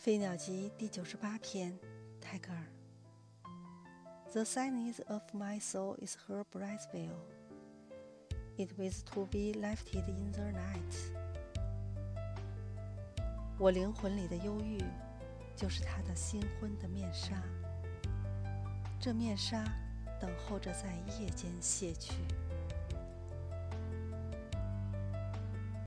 [0.02, 1.78] 《飞鸟集》第九十八篇，
[2.22, 2.64] 泰戈尔。
[4.32, 7.18] The sadness of my soul is her bright veil.
[8.56, 10.96] It was to be lifted in the night.
[13.58, 14.82] 我灵魂里的忧郁，
[15.54, 17.34] 就是她的新婚的面纱。
[18.98, 19.62] 这面纱
[20.18, 22.14] 等候着在夜间卸去。